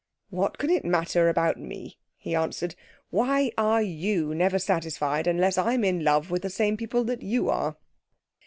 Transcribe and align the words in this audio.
'What 0.31 0.57
can 0.57 0.71
it 0.71 0.83
matter 0.83 1.29
about 1.29 1.59
me?' 1.59 1.99
he 2.17 2.33
answered. 2.33 2.73
'Why 3.11 3.51
are 3.55 3.83
you 3.83 4.33
never 4.33 4.57
satisfied 4.57 5.27
unless 5.27 5.59
I'm 5.59 5.83
in 5.83 6.03
love 6.03 6.31
with 6.31 6.41
the 6.41 6.49
same 6.49 6.75
people 6.75 7.03
that 7.03 7.21
you 7.21 7.49
are?' 7.49 7.77